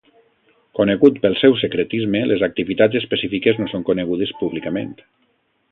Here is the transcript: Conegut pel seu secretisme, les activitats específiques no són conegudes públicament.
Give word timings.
Conegut 0.77 1.19
pel 1.25 1.37
seu 1.41 1.53
secretisme, 1.63 2.23
les 2.31 2.47
activitats 2.49 2.99
específiques 3.03 3.61
no 3.63 3.69
són 3.75 3.87
conegudes 3.91 4.37
públicament. 4.41 4.97